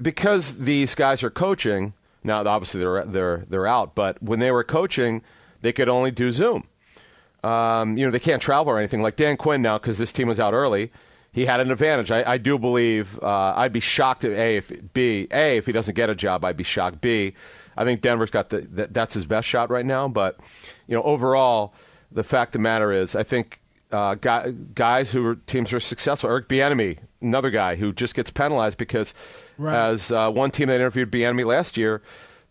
[0.00, 2.42] because these guys are coaching now.
[2.44, 5.22] Obviously, they're they're they're out, but when they were coaching,
[5.60, 6.68] they could only do Zoom.
[7.42, 9.02] Um, you know, they can't travel or anything.
[9.02, 10.90] Like Dan Quinn now, because this team was out early,
[11.34, 12.12] he had an advantage.
[12.12, 13.18] I, I do believe.
[13.20, 16.44] Uh, I'd be shocked if a if b a if he doesn't get a job.
[16.44, 17.00] I'd be shocked.
[17.00, 17.34] B,
[17.76, 20.06] I think Denver's got the that, that's his best shot right now.
[20.06, 20.38] But
[20.86, 21.74] you know, overall,
[22.12, 25.76] the fact of the matter is, I think uh, guy, guys who are teams who
[25.76, 26.30] are successful.
[26.30, 29.12] Eric Bieniemy, another guy who just gets penalized because
[29.74, 32.00] as uh, one team that interviewed Bieniemy last year.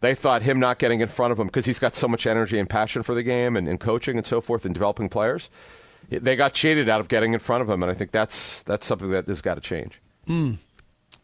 [0.01, 2.59] They thought him not getting in front of him because he's got so much energy
[2.59, 5.49] and passion for the game and, and coaching and so forth and developing players.
[6.09, 8.85] They got cheated out of getting in front of him, and I think that's that's
[8.85, 9.99] something that has got to change.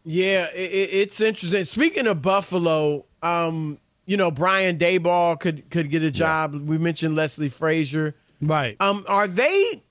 [0.04, 1.64] Yeah, it, it- it's interesting.
[1.64, 6.54] Speaking of Buffalo, um, you know Brian Daboll could could get a job.
[6.54, 8.16] We mentioned Leslie Frazier.
[8.42, 8.78] Right.
[8.80, 9.84] Um, are they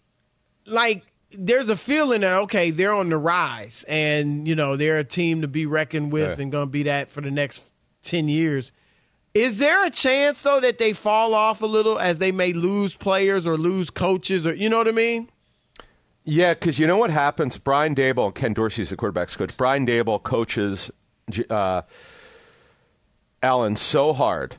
[0.66, 1.04] like?
[1.30, 5.42] There's a feeling that okay, they're on the rise, and you know they're a team
[5.42, 6.42] to be reckoned with, Yeah.
[6.42, 7.64] and going to be that for the next
[8.02, 8.72] ten years.
[9.34, 12.94] Is there a chance though that they fall off a little as they may lose
[12.94, 15.28] players or lose coaches, or you know what I mean?
[16.24, 17.56] Yeah, because you know what happens?
[17.56, 19.56] Brian Daboll, Ken Dorsey's the quarterback's coach.
[19.56, 20.90] Brian Daboll coaches
[21.50, 21.82] uh,
[23.42, 24.56] Allen so hard.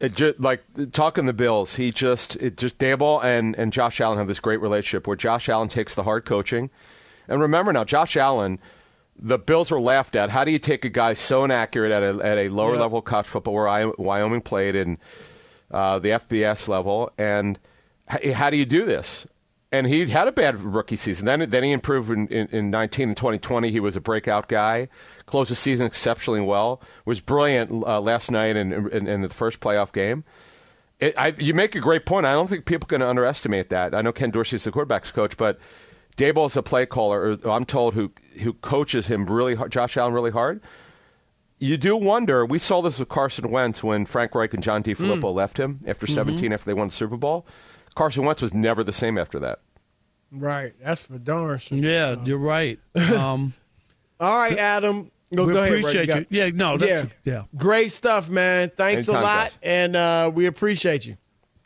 [0.00, 4.26] Just, like talking the Bills, he just it just Daboll and and Josh Allen have
[4.26, 6.68] this great relationship where Josh Allen takes the hard coaching,
[7.28, 8.58] and remember now, Josh Allen,
[9.18, 10.30] the Bills were laughed at.
[10.30, 12.80] How do you take a guy so inaccurate at a at a lower Yeah.
[12.82, 14.98] level of college football where I, Wyoming played in
[15.70, 17.58] uh, the FBS level, and
[18.12, 19.26] h- how do you do this?
[19.72, 21.26] And he had a bad rookie season.
[21.26, 23.68] Then, then he improved in, in, in 19 and 2020.
[23.70, 24.88] He was a breakout guy.
[25.26, 26.80] Closed the season exceptionally well.
[27.04, 30.22] Was brilliant uh, last night in, in, in the first playoff game.
[31.00, 32.24] It, I, you make a great point.
[32.26, 33.92] I don't think people can underestimate that.
[33.92, 35.58] I know Ken Dorsey is the quarterback's coach, but
[36.16, 37.36] Daboll is a play caller.
[37.44, 40.60] Or I'm told who who coaches him really hard, Josh Allen really hard.
[41.58, 42.44] You do wonder.
[42.44, 46.06] We saw this with Carson Wentz when Frank Reich and John DeFilippo left him after
[46.06, 47.46] 17 after they won the Super Bowl.
[47.94, 49.60] Carson Wentz was never the same after that.
[50.30, 51.78] Right, that's for darn sure.
[51.78, 52.78] Yeah, you're right.
[53.12, 53.54] Um,
[54.20, 55.10] All right, Adam.
[55.34, 55.78] Go, we go ahead, Ray.
[55.80, 56.26] appreciate got- you.
[56.42, 57.44] Yeah, no, that's yeah.
[57.56, 58.70] Great stuff, man.
[58.76, 59.58] Thanks Anytime, a lot, guys.
[59.62, 61.16] and uh, we appreciate you.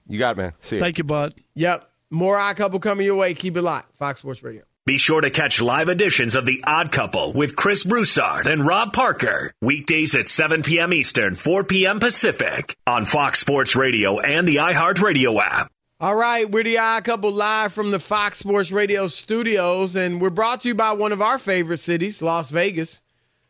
[0.09, 0.53] You got it, man.
[0.61, 0.81] See you.
[0.81, 1.35] Thank you, bud.
[1.55, 1.90] Yep.
[2.11, 3.35] More Odd Couple coming your way.
[3.35, 3.97] Keep it locked.
[3.97, 4.63] Fox Sports Radio.
[4.87, 8.93] Be sure to catch live editions of The Odd Couple with Chris Broussard and Rob
[8.93, 9.53] Parker.
[9.63, 10.93] Weekdays at 7 p.m.
[10.93, 12.01] Eastern, 4 p.m.
[12.01, 15.71] Pacific on Fox Sports Radio and the iHeartRadio app.
[16.01, 20.31] All right, we're the Odd Couple live from the Fox Sports Radio studios, and we're
[20.31, 23.03] brought to you by one of our favorite cities, Las Vegas.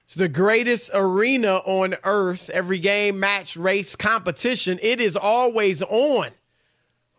[0.07, 2.51] It's the greatest arena on earth.
[2.51, 6.31] Every game, match, race, competition, it is always on.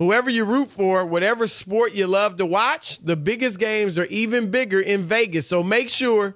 [0.01, 4.49] Whoever you root for, whatever sport you love to watch, the biggest games are even
[4.49, 5.47] bigger in Vegas.
[5.47, 6.35] So make sure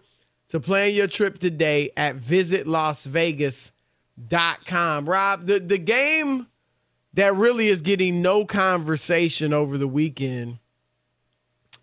[0.50, 5.10] to plan your trip today at visitlasvegas.com.
[5.10, 6.46] Rob, the, the game
[7.16, 10.60] that really is getting no conversation over the weekend,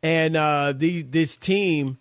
[0.05, 1.99] and uh, the, this team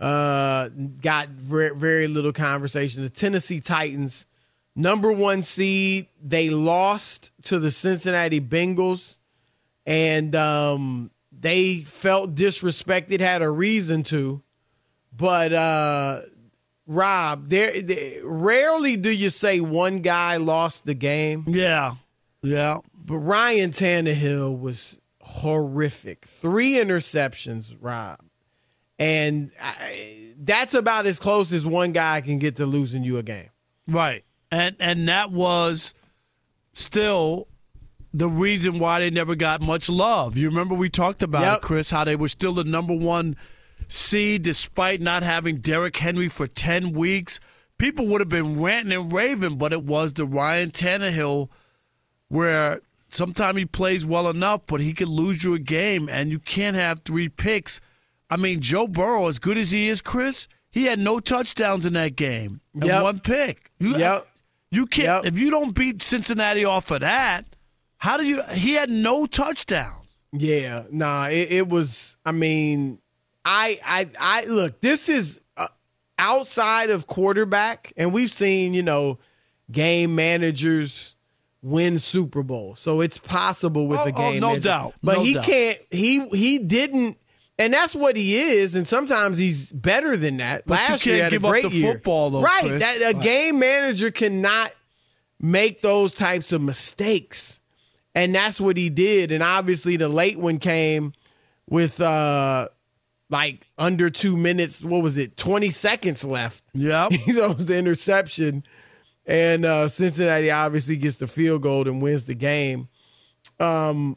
[0.00, 0.68] uh,
[1.00, 3.04] got very, very little conversation.
[3.04, 4.26] The Tennessee Titans,
[4.74, 9.18] number one seed, they lost to the Cincinnati Bengals,
[9.86, 14.42] and um, they felt disrespected, had a reason to.
[15.14, 16.20] But uh,
[16.86, 21.44] Rob, there, there rarely do you say one guy lost the game.
[21.46, 21.94] Yeah,
[22.42, 22.78] yeah.
[22.94, 26.24] But Ryan Tannehill was horrific.
[26.24, 28.20] Three interceptions, Rob.
[28.98, 33.22] And I, that's about as close as one guy can get to losing you a
[33.22, 33.48] game.
[33.88, 34.24] Right.
[34.52, 35.94] And and that was
[36.74, 37.48] still
[38.14, 40.36] the reason why they never got much love.
[40.36, 41.56] You remember we talked about Yep.
[41.56, 43.34] it, Chris, how they were still the number one
[43.88, 47.40] seed despite not having Derrick Henry for 10 weeks.
[47.78, 51.48] People would have been ranting and raving, but it was the Ryan Tannehill
[52.28, 56.38] where sometimes he plays well enough, but he could lose you a game, and you
[56.38, 57.80] can't have three picks.
[58.30, 61.92] I mean, Joe Burrow, as good as he is, Chris, he had no touchdowns in
[61.94, 63.02] that game and Yep.
[63.02, 63.70] one pick.
[63.78, 64.28] You, Yep.
[64.72, 65.32] You can't Yep.
[65.34, 67.44] if you don't beat Cincinnati off of that.
[67.98, 68.42] How do you?
[68.52, 70.06] He had no touchdowns.
[70.32, 72.16] Yeah, nah, it, it was.
[72.24, 72.98] I mean,
[73.44, 74.80] I, I, I look.
[74.80, 75.68] This is uh,
[76.18, 79.18] outside of quarterback, and we've seen you know
[79.70, 81.14] game managers
[81.62, 84.40] win Super Bowl, so it's possible with Oh, a oh, game.
[84.40, 84.68] no manager.
[84.68, 85.44] doubt, but no he doubt.
[85.44, 85.78] can't.
[85.90, 87.18] He he didn't.
[87.58, 90.64] And that's what he is, and sometimes he's better than that.
[90.66, 91.92] But you Last year, he can't had give a up great the year.
[91.92, 92.64] football, though, right?
[92.66, 92.80] Chris.
[92.80, 93.22] That a Right.
[93.22, 94.72] game manager cannot
[95.38, 97.60] make those types of mistakes.
[98.14, 99.32] And that's what he did.
[99.32, 101.12] And obviously the late one came
[101.68, 102.68] with uh
[103.30, 106.62] like under two minutes, what was it, 20 seconds left.
[106.74, 107.12] Yep.
[107.12, 108.64] He throws the interception.
[109.26, 112.88] And uh Cincinnati obviously gets the field goal and wins the game.
[113.58, 114.16] Um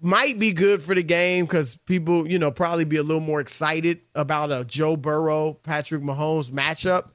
[0.00, 3.40] might be good for the game because people, you know, probably be a little more
[3.40, 7.08] excited about a Joe Burrow, Patrick Mahomes matchup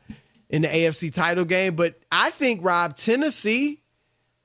[0.49, 1.75] in the AFC title game.
[1.75, 3.81] But I think, Rob, Tennessee,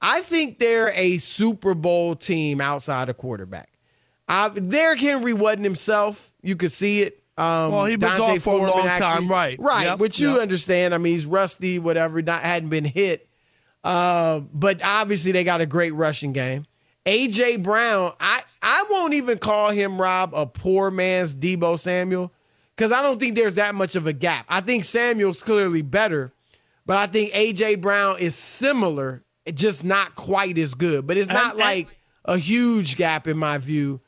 [0.01, 3.71] I think they're a Super Bowl team outside of quarterback.
[4.29, 6.33] Uh, Derrick Henry wasn't himself.
[6.43, 7.23] You could see it.
[7.37, 9.59] Um, Well, he was Dante off for a long actually- time, right.
[9.59, 10.41] Right, Yep, which you yep.
[10.43, 10.95] understand.
[10.95, 13.29] I mean, he's rusty, whatever, not hadn't been hit.
[13.85, 16.67] Uh, but obviously they got a great rushing game.
[17.07, 22.33] AJ Brown, I I won't even call him Rob a poor man's Deebo Samuel
[22.77, 24.47] because I don't think there's that much of a gap.
[24.49, 26.33] I think Samuel's clearly better,
[26.87, 31.07] but I think AJ Brown is similar, just not quite as good.
[31.07, 31.89] But it's not like
[32.25, 34.01] a huge gap in my view.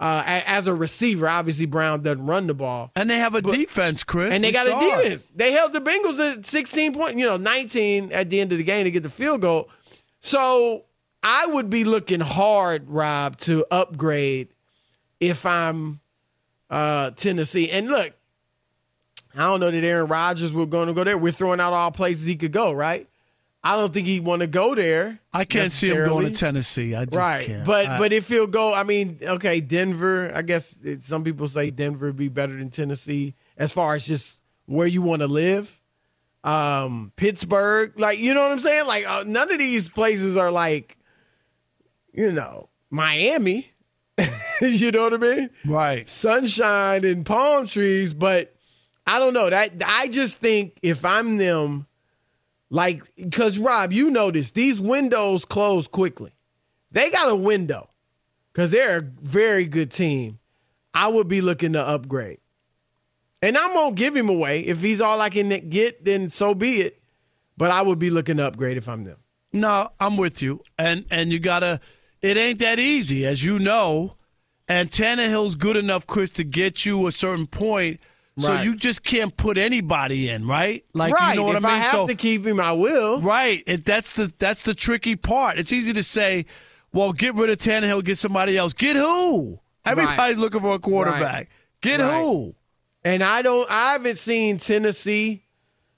[0.00, 2.92] Uh, as a receiver, obviously Brown doesn't run the ball.
[2.94, 4.32] And they have a defense, Chris.
[4.32, 4.80] And they got a it.
[4.80, 5.28] defense.
[5.34, 8.64] They held the Bengals at 16 points, you know, 19 at the end of the
[8.64, 9.68] game to get the field goal.
[10.20, 10.84] So
[11.30, 14.48] I would be looking hard, Rob, to upgrade
[15.20, 16.00] if I'm
[16.70, 17.70] uh, Tennessee.
[17.70, 18.14] And look,
[19.34, 21.18] I don't know that Aaron Rodgers was going to go there.
[21.18, 23.06] We're throwing out all places he could go, right?
[23.62, 25.18] I don't think he'd want to go there.
[25.30, 26.32] I can't see him going to.
[26.34, 26.94] Tennessee.
[26.94, 27.66] I just Right, can't.
[27.66, 30.32] but I- but if he'll go, I mean, okay, Denver.
[30.34, 34.06] I guess it, some people say Denver would be better than Tennessee as far as
[34.06, 35.78] just where you want to live.
[36.44, 38.86] Um, Pittsburgh, like you know what I'm saying.
[38.86, 40.96] Like uh, none of these places are like,
[42.18, 43.70] you know, Miami.
[44.60, 45.50] you know what I mean?
[45.64, 46.08] right.
[46.08, 48.56] sunshine and palm trees, but
[49.06, 51.86] I don't know that I just think if I'm them,
[52.70, 56.32] like because Rob, you know this, these windows close quickly.
[56.90, 57.88] They got a window
[58.52, 60.40] because they're a very good team.
[60.92, 62.40] I would be looking to upgrade,
[63.40, 66.04] and I'm going to give him away if he's all I can get.
[66.04, 67.00] Then so be it.
[67.56, 69.18] But I would be looking to upgrade if I'm them.
[69.52, 70.62] No, I'm with you.
[70.76, 71.80] And and you gotta
[72.22, 74.14] it ain't that easy, as you know.
[74.68, 78.00] And Tannehill's good enough, Chris, to get you a certain point.
[78.38, 78.64] So Right.
[78.64, 80.84] you just can't put anybody in, right?
[80.94, 81.30] Like right.
[81.30, 81.82] you know what if I mean?
[81.82, 83.20] have so to keep him, I will.
[83.20, 83.64] Right.
[83.66, 85.58] It, that's the that's the tricky part.
[85.58, 86.46] It's easy to say,
[86.92, 88.74] well, get rid of Tannehill, get somebody else.
[88.74, 89.58] Get who?
[89.84, 91.22] Everybody's looking for a quarterback.
[91.22, 91.48] Right.
[91.80, 92.20] Get Right.
[92.20, 92.54] who?
[93.04, 93.68] And I don't.
[93.70, 95.44] I haven't seen Tennessee.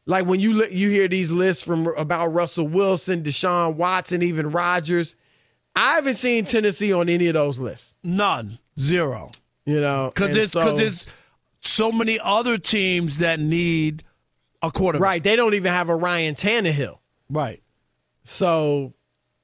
[0.06, 5.14] Like when you you hear these lists from about Russell Wilson, Deshaun Watson, even Rodgers.
[5.76, 7.96] I haven't seen Tennessee on any of those lists.
[8.02, 8.58] None.
[8.78, 9.30] Zero.
[9.64, 11.06] You know, Because and there's, so- there's
[11.60, 14.02] so many other teams that need
[14.62, 15.02] a quarterback.
[15.06, 15.22] right.
[15.22, 16.98] They don't even have a Ryan Tannehill.
[17.30, 17.62] Right.
[18.24, 18.94] So,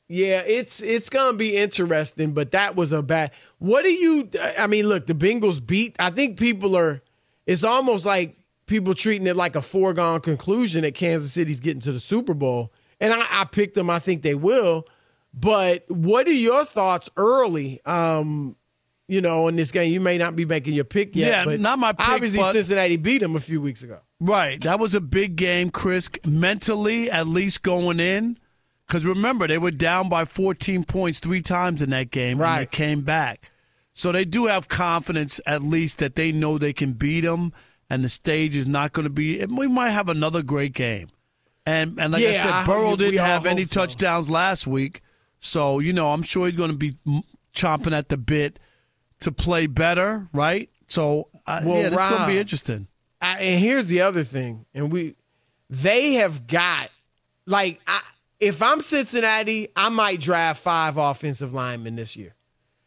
[0.09, 2.33] yeah, it's it's gonna be interesting.
[2.33, 3.33] But that was a bad.
[3.59, 4.29] What do you?
[4.59, 5.97] I mean, look, the Bengals beat.
[5.99, 7.03] I think people are.
[7.47, 11.93] It's almost like people treating it like a foregone conclusion that Kansas City's getting to
[11.93, 13.89] the Super Bowl, and I, I picked them.
[13.91, 14.87] I think they will.
[15.37, 17.80] But what are your thoughts early?
[17.84, 18.57] Um,
[19.07, 21.28] you know, in this game, you may not be making your pick yet.
[21.28, 24.01] Yeah, but not my pick, Obviously, but- Cincinnati beat them a few weeks ago.
[24.18, 24.61] Right.
[24.62, 28.39] That was a big game, Chris, mentally, at least going in.
[28.87, 32.66] Because remember, they were down by 14 points three times in that game, and they
[32.66, 33.51] came back.
[33.93, 37.53] So they do have confidence, at least, that they know they can beat them,
[37.91, 39.45] and the stage is not going to be.
[39.45, 41.09] We might have another great game.
[41.66, 43.80] And and like I said, I- Burrow we didn't have any so.
[43.80, 45.03] touchdowns last week,
[45.41, 46.97] so you know I'm sure he's going to be
[47.55, 48.59] chomping at the bit
[49.20, 50.68] to play better, right?
[50.89, 52.87] So uh, Well, yeah, this is going to be interesting.
[53.20, 55.16] I, and here's the other thing, and we,
[55.70, 56.91] they have got,
[57.47, 58.03] like, I,
[58.39, 62.34] if I'm Cincinnati, I might draft five offensive linemen this year.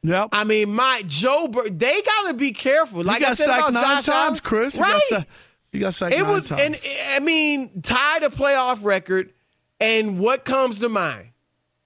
[0.03, 0.29] Yep.
[0.31, 3.03] I mean, my Joe, Bur- they got to be careful.
[3.03, 4.39] Like got I said about nine Josh times, Allen.
[4.43, 4.79] Chris.
[4.79, 5.01] Right?
[5.09, 5.25] got sa-
[5.71, 6.61] He got sacked it nine was, times.
[6.61, 6.77] and
[7.15, 9.33] I mean, tied a playoff record,
[9.81, 11.28] and what comes to mind?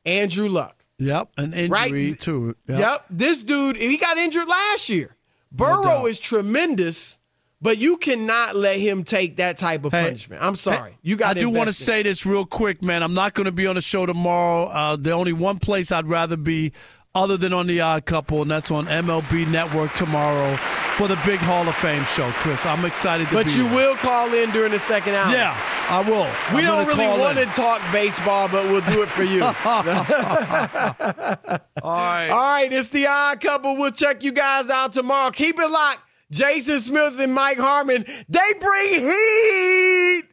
[0.06, 0.84] Andrew Luck.
[0.99, 1.70] yep, an injury
[2.10, 2.20] Right?
[2.20, 2.56] too.
[2.68, 3.06] Yep.
[3.10, 5.16] This dude, he got injured last year.
[5.51, 6.06] Burrow doubt.
[6.06, 7.20] is tremendous,
[7.62, 10.41] but you cannot let him take that type of Hey, punishment.
[10.43, 10.91] I'm sorry.
[10.91, 13.04] Hey, you got I do want to say this real quick, man.
[13.04, 14.66] I'm not going to be on the show tomorrow.
[14.66, 16.72] Uh, the only one place I'd rather be,
[17.16, 20.55] other than on the Odd Couple, and that's on MLB Network tomorrow
[20.97, 22.66] for the big Hall of Fame show, Chris.
[22.66, 23.76] I'm excited to But you there.
[23.76, 25.32] will call in during the second hour.
[25.32, 25.55] Yeah,
[25.89, 26.28] I will.
[26.55, 27.47] We I'm don't really want in.
[27.47, 29.43] to talk baseball, but we'll do it for you.
[29.43, 29.53] All
[31.84, 32.30] right.
[32.30, 33.76] All right, it's the odd couple.
[33.76, 35.30] We'll check you guys out tomorrow.
[35.32, 35.99] Keep it locked.
[36.32, 40.24] Jason Smith and Mike Harmon, they bring heat.